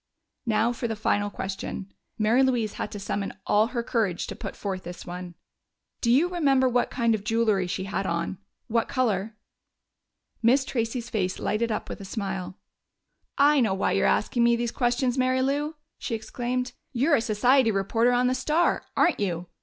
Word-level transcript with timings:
Now 0.47 0.73
for 0.73 0.87
the 0.87 0.95
final 0.95 1.29
question! 1.29 1.93
Mary 2.17 2.41
Louise 2.41 2.73
had 2.81 2.91
to 2.93 2.99
summon 2.99 3.35
all 3.45 3.67
her 3.67 3.83
courage 3.83 4.25
to 4.25 4.35
put 4.35 4.55
forth 4.55 4.81
this 4.81 5.05
one. 5.05 5.35
"Do 6.01 6.09
you 6.09 6.27
remember 6.27 6.67
what 6.67 6.89
kind 6.89 7.13
of 7.13 7.23
jewelry 7.23 7.67
she 7.67 7.83
had 7.83 8.07
on? 8.07 8.39
What 8.65 8.87
color?" 8.87 9.37
Miss 10.41 10.65
Tracey's 10.65 11.11
face 11.11 11.37
lighted 11.37 11.71
up 11.71 11.87
with 11.87 12.01
a 12.01 12.05
smile. 12.05 12.57
"I 13.37 13.59
know 13.59 13.75
why 13.75 13.91
you're 13.91 14.07
asking 14.07 14.43
me 14.43 14.55
these 14.55 14.71
questions, 14.71 15.19
Mary 15.19 15.43
Lou!" 15.43 15.75
she 15.99 16.15
exclaimed. 16.15 16.73
"You're 16.93 17.15
a 17.17 17.21
society 17.21 17.69
reporter 17.69 18.11
on 18.11 18.25
the 18.25 18.33
Star 18.33 18.85
aren't 18.97 19.19
you? 19.19 19.49